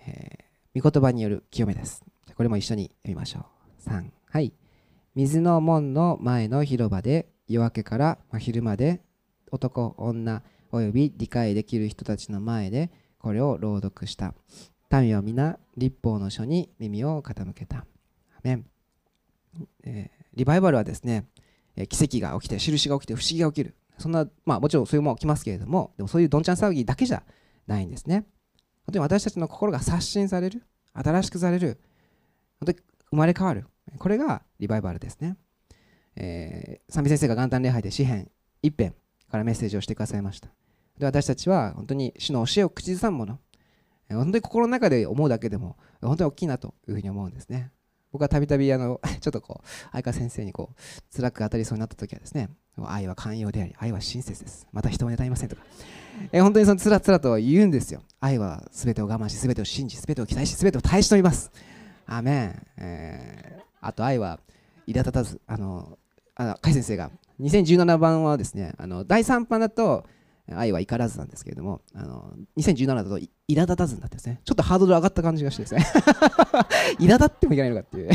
[0.08, 2.04] えー、御言葉による清めです。
[2.36, 3.46] これも一緒に読みましょ
[3.86, 3.90] う。
[3.90, 4.54] 3はい。
[5.16, 9.02] 水の門の前の広場で夜明けから真昼まで
[9.52, 14.34] 男女および理解できる人たちの前でこれを朗読した。
[14.92, 17.86] 民は皆立法の書に耳を傾けた。
[18.44, 18.66] メン、
[19.84, 21.26] えー、リバイバルはですね
[21.90, 23.76] 奇跡が起きて印が起きて不思議が起きる。
[24.00, 27.24] そんなまあもちろんそういうもの起きますけれどもでもそういうどんちゃん騒ぎだけじゃ
[27.68, 28.26] ないんですね。
[28.86, 31.80] 本当に私たちの心が刷新される新しくされる
[32.60, 32.78] 本当に
[33.12, 35.38] 生まれ変わるこれがリバイバルですね、
[36.16, 38.30] えー、三美先生が元旦礼拝で詩篇
[38.62, 38.96] 一編
[39.30, 40.50] からメッセージをしてくださいました。
[40.98, 43.40] で私たちは本当に主の教えを口ずさむもの。
[44.10, 47.72] 本当に心の中で思うだけでも本当に大きいなというふうに思うんですね。
[48.12, 52.50] 僕はたびたび ちょっとこう相川先生にこう辛く当たりそうになった時はですね
[52.88, 54.68] 愛は寛容であり愛は親切です。
[54.72, 55.62] また人を妬みませんとか。
[56.32, 58.02] え本当にそのつらつらと言うんですよ。
[58.20, 61.52] 愛は全てを我慢し全てを信じ全てを期待し全てを耐え忍びます。
[62.06, 64.40] アメン、えー、あと愛は
[64.88, 65.42] 苛立たず。
[65.46, 65.98] あの
[66.36, 67.12] あ甲斐先生が。
[67.42, 70.06] 2017番はですねあの第3版だと
[70.56, 75.86] 愛は怒らずなんですけれどもあの2017だと苛立たずになってですねちょっとハードル上がった感じがしてですね。
[77.00, 78.10] 苛立ってもいけないのかっていう。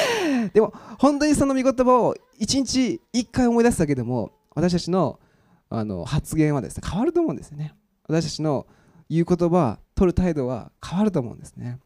[0.52, 5.20] でも本当にその御言葉を1日1回思い出すだけでも私たちの
[5.68, 7.74] あの発言はですね変わると思うんですよね。
[8.08, 8.66] 私たちの
[9.08, 11.78] 言う言葉取る態度は変わると思うんですね、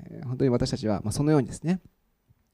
[0.00, 1.80] えー、本当に私たちは、まあ、そのようにですね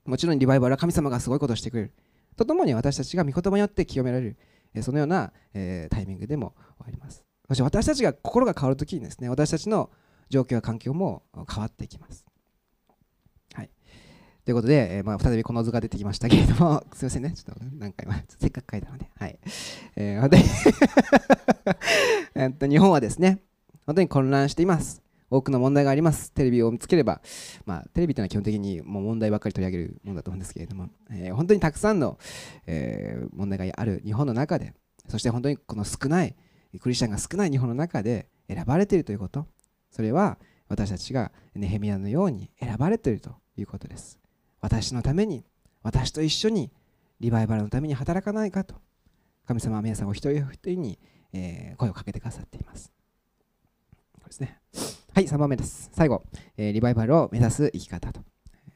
[0.04, 1.92] もちろんリバイバルは神様がすごいことをしてくれる。
[2.36, 4.36] とともに私たちが御言葉によって清められる。
[4.80, 7.24] そのような、えー、タイミングでもあります。
[7.48, 9.90] そして私たちが心が変わるときにですね私たちの
[10.30, 12.24] 状況や環境も変わっていきます。
[13.52, 13.70] はい。
[14.46, 17.32] ということで、えー、まあ、再びこの図が出てきましたけれども すいませんね。
[17.32, 19.10] ちょっと何回も せっかく書いたので。
[19.16, 19.38] はい。
[19.96, 20.38] えー、で
[22.34, 23.42] えっと日本はですね
[23.84, 25.01] 本当に混乱しています。
[25.32, 26.32] 多くの問題があります。
[26.32, 27.20] テレビを見つければ、
[27.66, 32.18] まあ、テレビというのは基本的にもう問題ばっかり取り上げるものだと思うんですけれども、えー、本当にたくさんの、
[32.66, 34.74] えー、問題がある日本の中で
[35.08, 36.36] そして本当にこの少ない
[36.80, 39.46] クリスチャンが少ない日本の中で選ばれているということ。
[39.90, 44.18] それは私たちがネヘミヤのように選ばれているということです。
[44.60, 45.44] 私のために
[45.82, 46.72] 私と一緒に
[47.20, 48.74] リバイバルのために働かないかと。
[49.46, 50.98] 神様は皆さんお一人お一人に、
[51.76, 52.92] 声をかけてくださっています。
[54.12, 54.60] これですね。
[55.14, 55.90] はい3番目です。
[55.92, 56.22] 最後、
[56.56, 58.22] えー、リバイバルを目指す生き方と、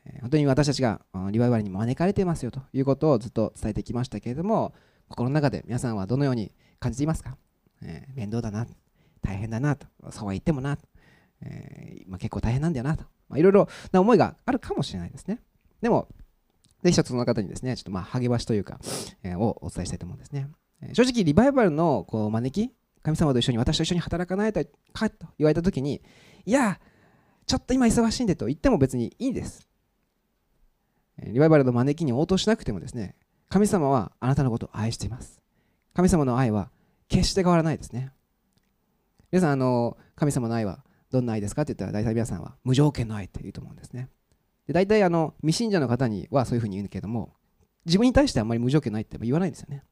[0.05, 4.75] えー、本当に私たちがリバイバルに招かれていますよということをずっと伝えてきましたけれども
[5.09, 7.39] 心の中で皆さんはどのように感じていますか、
[7.83, 8.67] え面倒だな
[9.23, 10.77] 大変だなとそうは言ってもな、
[11.41, 15.41] えまあ、結構大変なんだよなといろいろな思いがあるかもしれないですね。
[15.81, 16.07] でも
[16.83, 18.79] ぜひ一つその方にですね、ちょっとまあ励ましというか、
[19.23, 20.49] え、をお伝えしたいと思うんですね。
[20.83, 22.75] え、正直、リバイバルのこう招き、
[23.07, 26.03] 神様と一緒に私と一緒に働かないとかと言われたときに、
[26.45, 26.81] いや、
[27.47, 29.69] ちょっと今忙しいんでと言っても別にいいです。
[31.23, 33.15] リバイバルの招きに応答しなくてもですね、
[33.49, 35.41] 神様はあなたのことを愛しています。
[35.95, 36.73] 神様の愛は
[37.07, 38.11] 決して変わらないですね。
[39.31, 44.09] 皆さん、あの神様の愛はどんな愛ですかって言ったら、大体皆さんは無条件の愛って言うと思うんですね。
[44.67, 47.35] で大体あの未信者の方にはそういうふうに言うんだけども
[47.85, 49.85] 自分に対してあんまり無条件ないって言わないんですよね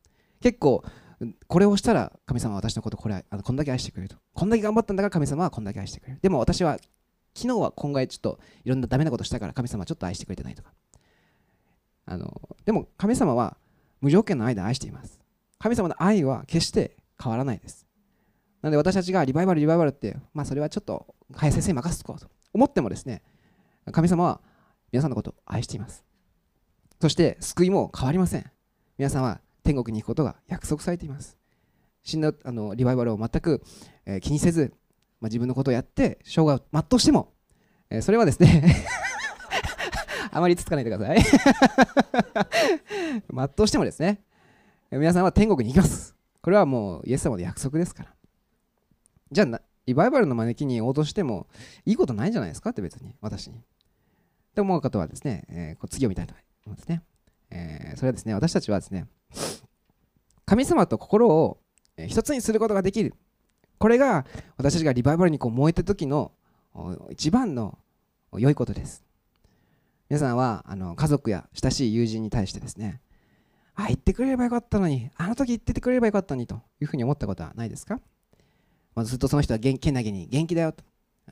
[0.43, 0.83] 結構
[1.47, 4.17] これをしたら神様は私のことこれあのこんだけ愛してくれると。
[4.33, 6.19] こんだけ頑張ったんだから神様はこんだけ愛してくれる。
[6.21, 6.79] でも私は
[7.35, 10.73] 昨日は今回ちょっといろんなダメなことしたから神様はちょっと愛してくれてないとか。
[12.07, 13.57] あのでも神様は
[14.01, 15.19] 無条件の愛で愛しています
[15.59, 17.87] 神様の愛は決して変わらないです。
[18.61, 22.29] なので私たちがリバイバルリバイバルってまあそれはちょっと林先生に任せとこうと。
[22.53, 23.23] 思ってもですね
[23.91, 24.41] 神様は
[24.93, 26.05] 皆さんのことを愛しています。
[27.01, 28.51] そして救いも変わりません。
[28.97, 31.39] 皆さんは天国に行くことが約束されています。
[32.03, 33.63] 死んだあのリバイバルを全く、
[34.05, 34.75] えー、気にせず、
[35.21, 37.33] まあ、自分のことをやって生涯を全うしても、
[37.89, 38.77] えー、それはですね
[40.31, 41.19] あまりつつかないでください。
[43.33, 44.23] 全うしてもですね
[44.91, 46.15] 皆さんは天国に行きます。
[46.43, 48.15] これはもうイエス様の約束ですから。
[49.33, 51.47] じゃあリバイバルの招きに応答しても
[51.85, 52.71] いいことないんじゃないですか？
[52.71, 53.57] って別に私に。
[53.59, 53.63] っ
[54.55, 56.35] て思う方はですね、えー、こう次を見たいと
[56.67, 57.03] 思いますね。
[57.55, 59.07] えー、それはですね、私たちはですね、
[60.45, 61.59] 神様と心を
[62.09, 63.15] 一つにすることができる。
[63.79, 66.33] これが私たちがリバイバルにこう燃えた時の
[67.11, 67.79] 一番の
[68.37, 69.05] 良いことです。
[70.11, 73.01] 皆さんはあの家族や親しい友人に対してですね、
[73.77, 78.01] あ、言ってくれればよかったのに、あの時言っててくれればよかったのにというふうに思ったことはないですか、
[78.95, 80.85] ま、ずっとその人は元気なげに元気だよと、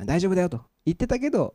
[0.04, 1.54] 大丈夫だよと言ってたけど、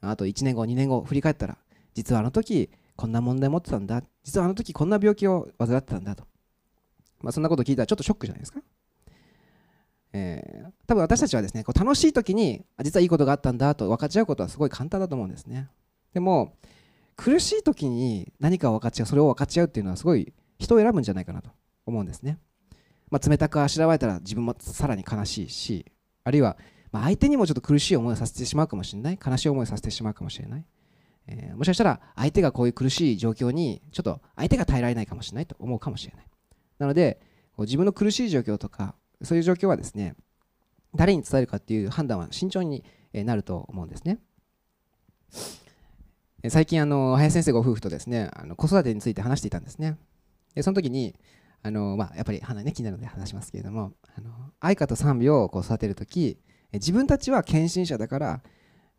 [0.00, 1.58] あと1年後2年後振り返ったら
[1.94, 2.70] 実はあの時
[3.00, 4.02] こんな問題持ってたんだ。
[4.22, 6.24] 実はあの時こんな病気を患ってたんだと、
[7.22, 8.60] まあ、そんなこと聞いたらちょっとショックじゃないですか、
[10.12, 15.70] えー、多分私たちはですねこう楽しい時に実はいいことがあったんだと分かち合うことはすごい簡単だと思うんですね。
[16.12, 16.58] でも
[17.16, 21.50] 苦しい時に何かを分かち合うそれを分かち合うっていうのはすごい人を選ぶんじゃないかなと
[21.86, 22.36] 思うんですね、
[23.10, 25.86] まあ、冷たくあしらわれたら自分もさらに悲しいし
[26.24, 26.58] あるいは
[26.92, 29.18] ま、相手にもちょっと苦しい思いをさせてしまうかもしれない。
[29.24, 30.64] 悲しい思いをさせてしまうかもしれない、
[31.26, 36.26] えー、もしかしたら相手がこういう苦しい状況にちょっと相手が耐えられないかもしれないと思うかもしれない。
[36.78, 37.20] なので
[37.58, 40.16] 自分の苦しい状況とかそういう状況はですね
[40.94, 44.18] 誰に伝えるかっていう判断は慎重になると思うんですね。
[46.48, 49.98] 最近あの林先生ご夫婦とですねあの子育てについて話していたんですね。
[50.54, 51.14] でその時に
[51.62, 56.38] あの、まあ、やっぱり花ね気になるので話しますけれどもあの愛花と賛美をこう育てる時
[56.72, 58.42] 自分たちは献身者だから、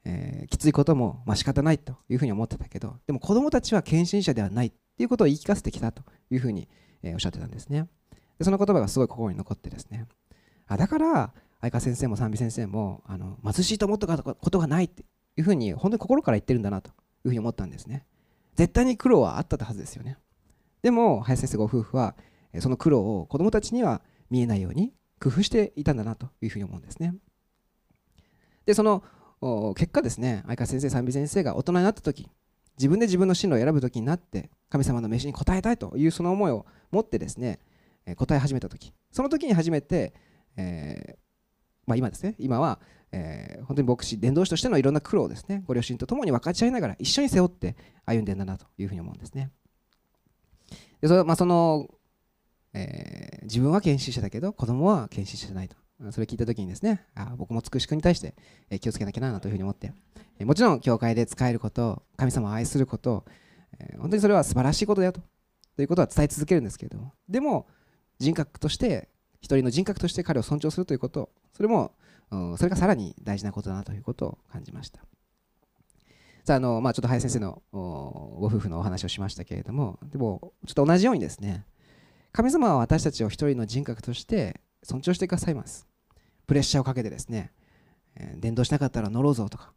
[0.06, 6.68] えー、きついこともまあ仕方ないというふうに思ってたけどでも子供たちは献身者ではないっていうことを言い聞かせてきたというふうに、
[7.04, 7.88] え、おっしゃってたんですね。
[8.38, 10.08] でその言葉がすごい心に残ってですね。
[10.68, 15.04] あだから愛花先生も賛美先生もあの貧しいと思ったことがないって
[15.38, 18.06] いうふうに本当に心から言ってるんだなというふうに思ったんですね。
[18.56, 20.18] 絶対に苦労はあったはずですよね。
[20.82, 22.16] でも林先生ご夫婦は
[22.60, 27.14] その苦労を子供たちには見えないように工夫していたんだなというふうに思うんですね。
[28.66, 29.04] でその
[29.75, 30.43] 結果ですね。
[30.45, 32.30] 相川先生賛美先生が大人になった時
[32.77, 37.60] 自分で自分の進路を選ぶ時になって神様の飯に応えたいというその思いを持ってですね
[38.17, 38.93] 答え始めた時。
[39.12, 40.13] その時に初めて、
[40.58, 41.15] えー、
[41.86, 42.36] まあ、今ですね。
[42.39, 42.80] 今は、
[43.12, 47.75] えー、本当に牧師伝道師としてのいろんな苦労をですねご両親と共に分かち合いながら一緒に背負って
[48.06, 49.51] 歩んでんだなというふうに思うんですね。
[51.01, 51.88] でそ,、まあ、その、
[52.73, 55.75] えー、自分は献身者だけど子供は献身者じゃないと。
[56.10, 58.34] それ聞いた時にですねあ僕もつくしくに対して
[58.80, 59.94] 気をつけなきゃなというふうに思って
[60.44, 63.26] もちろん教会で使えること神様を愛すること
[64.00, 65.22] 本当にそれは素晴らしいことだよと
[65.76, 67.68] ということは伝え続けるんですけれどもでも
[68.20, 69.10] 人格として
[69.42, 71.94] 一人の人格として彼を尊重するということそれも
[72.58, 75.02] それがさらに大事なことだなということを感じました。
[76.46, 81.66] さああの、まあ、ちょっと林先生のご夫婦のお話をしましたけれどもでもちょっと同じようにですね
[82.32, 85.90] 神様は私たちを一人の人格として尊重してくださいます。
[86.52, 87.54] プレッシャーをかけてですね、
[88.14, 89.72] え、伝道しなかったら乗ろうぞとか、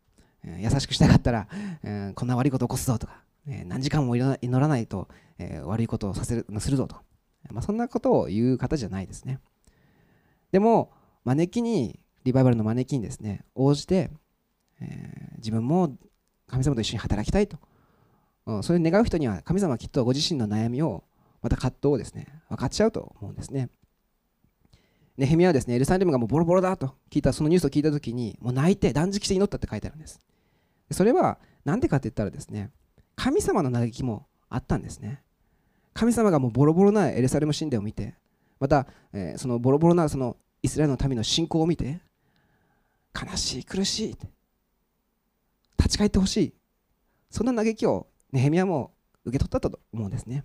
[0.45, 1.47] え、優しくしなかったら、
[1.85, 5.07] え、こんな悪いこと起こすぞとか、え何時間も祈らないと、
[5.39, 6.97] え悪いことをさせるするぞと、
[7.51, 9.39] まあ、そんなことを言う方じゃないですね。
[10.51, 10.91] でも
[11.23, 14.11] 招きにリバイバルの招きにですね応じて、
[14.81, 15.97] え自分も
[16.49, 17.57] 神様と一緒に働きたいと、
[18.47, 21.05] うん、そういう願う人には神様はきっとご自身の悩みを
[21.41, 23.71] また葛藤をですね分かっちゃうと思うんですね。
[25.17, 30.21] ネヘミヤはですねエルサレムがもうボロボロだと聞いたそのニュースを聞いた時にもう泣いて断食して祈ったって書いてあるんです。
[30.91, 32.71] それは何でかって言ったらですね
[33.17, 35.23] 神様の嘆きもあったんですね。
[35.93, 38.15] 神様がもうボロボロなエルサレム神殿を見て
[38.59, 42.01] また、えー、そのボロボロなそのイスラエルの民の信仰を見て
[43.15, 44.17] 悲しい苦しい
[45.79, 46.55] 立ち返ってほしい。
[47.31, 48.93] そんな嘆きをネヘミヤも
[49.25, 50.45] 受け取ったと思うんですね。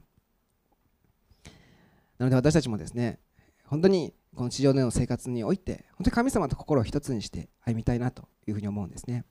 [2.19, 3.19] なので私たちもですね
[3.65, 9.25] 本当にこの地上での生活において本当に神様と心を一つにして歩みたいなというふうに思うんですね、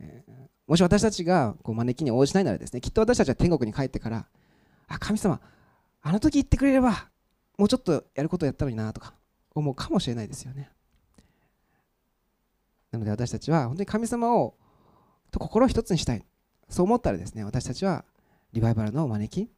[0.00, 0.32] えー、
[0.66, 4.26] もし私たちがこう招きに応じないならですねきっと私たちは天国に帰ってから
[4.88, 5.40] あ神様
[6.02, 7.08] あの時言ってくれれば
[7.56, 9.14] もうちょっとやることをやったのになとか
[9.54, 10.70] 思うかもしれないですよね。
[12.92, 14.54] なので私たちは本当に神様を
[15.30, 16.24] と心を一つにしたい。
[16.68, 18.04] そう思ったらですね私たちは
[18.52, 19.50] リバイバルの招き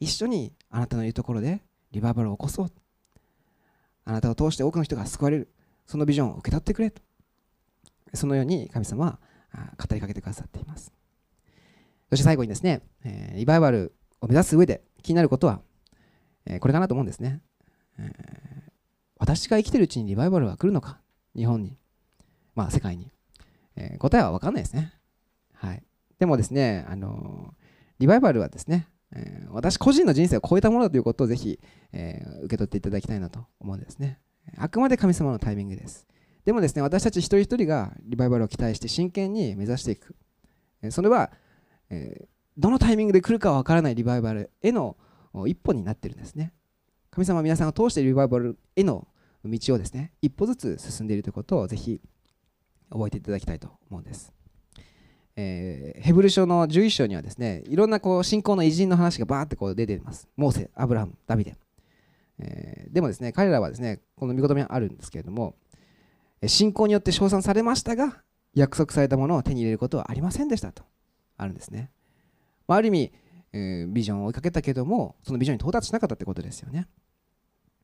[0.00, 2.70] 一緒にあなたのいるところでリバイバルを起こそう。
[4.06, 5.52] あなたを通して多くの人が救われる。
[5.84, 7.02] そのビジョンを受け取ってくれと。
[8.14, 9.18] そのように神様は
[9.76, 10.92] 語りかけてくださっています。
[12.08, 15.60] そして最後にですね、えリバイバルを目指す上で気になることは、
[16.46, 17.42] えこれかなと思うんですね、
[17.98, 18.12] え
[19.18, 21.00] 私が生きてるうちにリバイバルは来るのか？
[21.34, 21.76] 日本に。
[22.54, 23.10] まあ世界に、
[23.74, 24.92] え答えは分かんないですね。
[25.52, 25.82] はい。
[26.18, 27.54] でもですねあの
[27.98, 31.60] リバイバルはですねえー、私個人の人生を超えたものだということをぜひ、
[31.92, 34.18] えー、受け取っていただきたいなと思うんですね。
[34.56, 36.06] あくまで神様のタイミングです。
[36.44, 40.14] でもですね、私たち一人一人がリバイバルを期待して真剣に目指していく
[40.82, 40.90] え。
[40.90, 41.30] それは、
[41.90, 44.96] え、どのタイミングで来るかは分からないリバイバルへの
[45.46, 46.52] 一歩になってるんですね。
[47.10, 49.06] 神様は皆さんを通してリバイバルへの
[49.44, 52.00] 道をですね、一歩ずつ進んでいるということをぜひ
[52.90, 54.32] 覚えていただきたいと思うんです。
[55.36, 60.28] えー、ヘブル書の11章にはですねいろんなこう信仰の偉人の話がバーってこう出てます。
[60.36, 61.56] モーセアブラハムダビデ、
[62.38, 65.54] えー、でもですね彼らはですねこの見言葉にあるんですけれども
[66.46, 68.22] 信仰によって称賛されましたが
[68.54, 70.82] 約束されたものを手に入れることはありませんでしたと。
[71.36, 71.90] あるんですね、
[72.66, 73.12] まあ、ある意味、
[73.52, 76.88] えー、ビジョンを追いかけたけどもそのビジョンに到達しなかったってことですよね。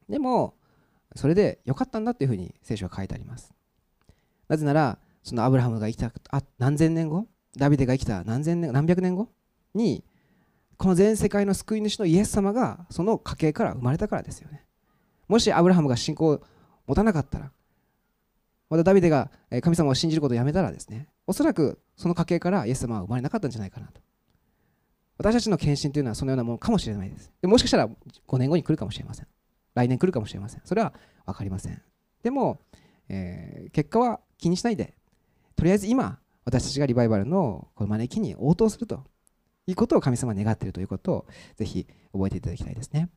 [0.09, 0.55] でも
[1.15, 3.53] それで良かったんだっていうふうに聖書は書いてあります。
[4.49, 6.11] なぜならそのアブラハムが生きた
[6.59, 9.29] 何千年後ダビデが生きた何千年何百年後？
[9.75, 10.05] に
[10.77, 14.65] この全世界の救い主のイエス様がその家系から生まれたからですよね。
[15.29, 16.43] もしアブラハムが信仰を
[16.87, 17.51] 持たなかったら
[18.69, 19.31] またダビデが
[19.63, 21.09] 神様を信じることをやめたらですね。
[21.27, 24.01] おそらくその家系からイエス様は生まれなかったんじゃないかなと。
[25.19, 27.31] 私たちの献身というのはそのようなものかもしれないです。
[27.41, 29.27] でもしかしたら5年後に来るかもしれません。
[29.75, 30.63] 来年来るかもしれません。
[30.65, 30.93] それは
[31.27, 31.83] 分かりません。
[32.23, 32.61] でも、
[33.09, 34.95] えー、結果は気にしないで
[35.55, 39.05] とりあえず今私たちがリバイバルのこの招きに応答すると
[39.67, 41.27] いうことを神様は願っているということを
[41.57, 43.09] ぜひ覚えていただきたいですね。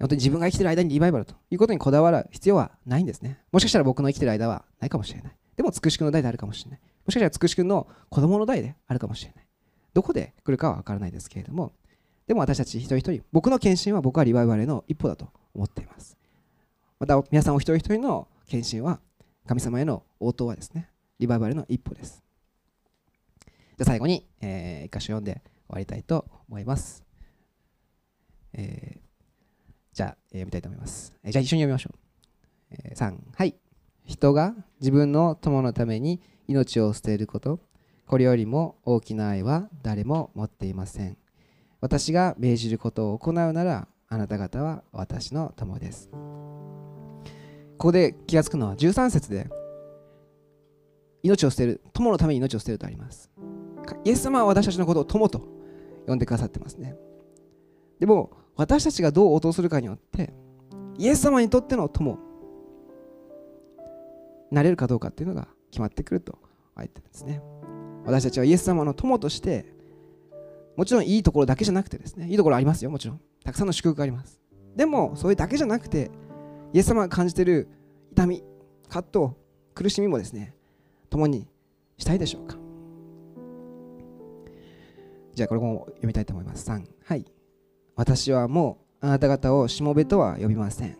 [0.00, 3.40] 本当に自分が生きている間にリバイバルということにこだわる必要はないんですね。
[3.52, 5.36] もしかしたら僕の生きている間はないかもしれない。
[5.56, 6.80] でも、つくしくの代であるかもしれない。
[6.80, 9.46] もしかしたらつくしくの子供の代であるかもしれない。
[9.92, 11.72] どこで来るかは分からないですけれども、
[12.26, 16.16] でも私たち一人一人、僕の献身は僕はリバイバルへの一歩だと思っています。
[16.98, 19.00] また、皆さんお一人一人の献身は、
[19.46, 22.22] 神様への応答はですね、リバイバルの一歩です。
[23.76, 27.04] じゃ最後に、えー、一箇所読んで終わりたいと思います。
[28.52, 29.00] えー、
[29.92, 31.12] じゃあ、えー、読みたいと思います。
[31.24, 31.98] えー、じゃあ一緒に読みましょう。
[32.70, 33.54] えー、3、はい。
[34.04, 37.60] 人が自分の友のために命を捨てること、
[38.06, 41.16] これよりも大きな愛は誰も持っていません。
[41.80, 46.10] 私が命じることを行うなら、あなた方は私の友です。
[46.12, 49.48] ここで気がつくのは13節で
[51.24, 53.30] 命を捨てる友のために命を捨てるとあります。
[54.04, 55.42] イエス様は私たちのことを友と
[56.06, 56.94] 呼んでくださってますね。
[57.98, 60.34] でも私たちがどう応答するかによって
[60.98, 62.18] イエス様にとっての友
[64.50, 66.38] なれるかどうかっていうのが決まってくると
[66.76, 67.40] 言ってるんですね。
[68.04, 69.64] 私たちはイエス様の友として
[70.76, 72.28] もちろんいいところだけじゃなくてですね。
[72.28, 73.20] いいところありますよもちろん。
[73.42, 74.42] たくさんの祝福があります。
[74.76, 76.10] でもそれだけじゃなくて
[76.74, 77.68] イエス様が感じている
[78.12, 78.44] 痛み
[78.90, 79.34] 葛藤
[79.74, 80.54] 苦しみもですね
[81.10, 81.48] 共に
[81.96, 82.56] したいでしょうか？
[85.34, 86.70] じゃあこれも読みたいと思います。
[86.70, 87.24] 3はい。
[87.96, 90.96] 私はもうあなた方をしもべとは呼びません。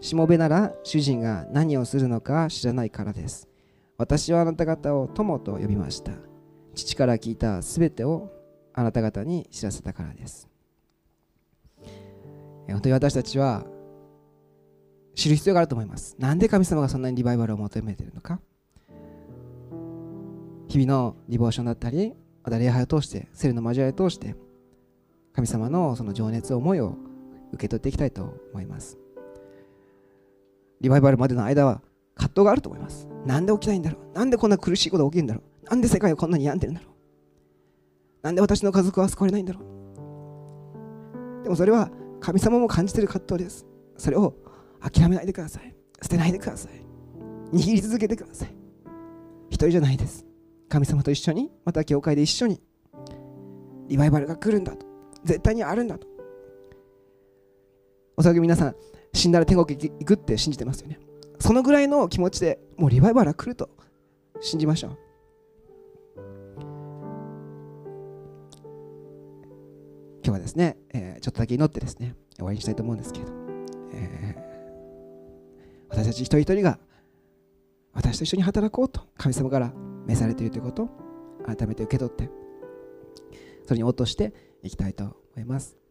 [0.00, 3.48] しもべなら主人が何をするのか知らないからです。
[3.96, 6.12] 私はあなた方を友と呼びました。
[6.74, 8.30] 父から聞いたすべてを
[8.72, 10.48] あなた方に知らせたからです。
[12.66, 13.64] 本当に私たちは
[15.14, 16.16] 知る必要があると思います。
[16.18, 18.40] なんで神様がそんなにリバイバルを求めているのか？
[20.74, 24.34] 日々のリボーションだったりまた礼拝を通してセルの交わりを通して
[25.32, 26.96] 神様のその情熱思いを
[27.52, 28.98] 受け取っていきたいと思います。
[30.80, 31.80] リバイバルまでの間は
[32.16, 33.06] 葛藤があると思います。
[33.24, 34.16] なんで起きないんだろう？
[34.16, 35.70] なんでこんな苦しいことが起きるんだろう？
[35.70, 36.90] なんで世界はこんなに病んでるんだろう？
[38.22, 41.44] なんで私の家族は救われないんだろう？
[41.44, 43.64] でもそれは神様も感じている葛藤です。
[43.96, 44.34] それを
[44.80, 45.72] 諦めないでください。
[46.02, 46.72] 捨てないでください。
[47.52, 48.48] 握り続けてください。
[49.50, 50.26] 一人じゃないです。
[50.68, 52.60] 神様と一緒にまた教会で一緒に
[53.88, 54.86] リバイバルが来るんだと。
[55.24, 56.06] 絶対にあるんだと。
[58.16, 58.76] おそらく皆さん
[59.12, 60.98] 死んだら天国行くって信じてますよね。
[61.38, 63.70] そのぐらいの気持ちでもうリバイバルが来ると
[64.40, 64.98] 信じましょう。
[70.24, 73.32] 今日はですね、えー、ちょっとだけ祈ってですね終わりにしたいと思うんですけれど、
[73.92, 76.78] えー、私たち一人一人が
[77.92, 79.72] 私と一緒に働こうと神様から
[80.06, 80.88] 召されているということを
[81.46, 82.30] 改めて受け取って
[83.66, 84.32] それに応答して
[84.62, 85.83] いきたいと思います。